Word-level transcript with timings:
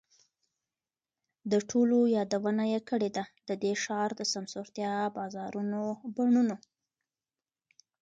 د 1.51 1.53
ټولو 1.69 1.97
یادونه 2.17 2.63
یې 2.73 2.79
کړې 2.89 3.09
ده، 3.17 3.23
د 3.47 3.49
دې 3.63 3.73
ښار 3.83 4.09
د 4.19 4.21
سمسورتیا، 4.33 4.93
بازارونو، 5.17 5.81
بڼونو، 6.15 6.55